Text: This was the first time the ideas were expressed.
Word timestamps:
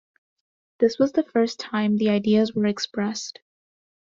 This 0.79 0.97
was 0.97 1.11
the 1.11 1.21
first 1.21 1.59
time 1.59 1.95
the 1.95 2.09
ideas 2.09 2.55
were 2.55 2.65
expressed. 2.65 3.37